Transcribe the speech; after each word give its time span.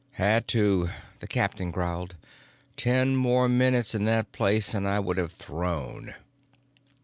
"Had 0.13 0.47
to," 0.47 0.89
the 1.19 1.27
captain 1.27 1.69
growled. 1.69 2.15
"Ten 2.75 3.15
more 3.15 3.47
minutes 3.47 3.93
in 3.93 4.03
that 4.05 4.31
place 4.31 4.73
and 4.73 4.87
I 4.87 4.97
would 4.99 5.17
have 5.17 5.31
thrown. 5.31 6.15